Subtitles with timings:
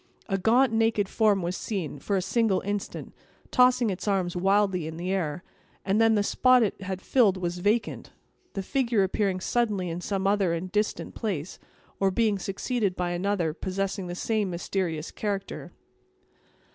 [0.27, 3.13] A gaunt, naked form was seen, for a single instant,
[3.51, 5.43] tossing its arms wildly in the air,
[5.85, 8.11] and then the spot it had filled was vacant;
[8.53, 11.59] the figure appearing suddenly in some other and distant place,
[11.99, 15.71] or being succeeded by another, possessing the same mysterious character.